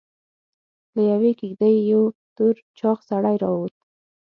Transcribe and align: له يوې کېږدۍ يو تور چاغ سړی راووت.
له 0.93 1.01
يوې 1.11 1.31
کېږدۍ 1.39 1.75
يو 1.91 2.03
تور 2.35 2.55
چاغ 2.79 2.97
سړی 3.09 3.35
راووت. 3.43 3.75